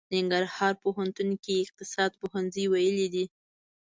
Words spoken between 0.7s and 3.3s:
پوهنتون کې يې اقتصاد پوهنځی ويلی دی.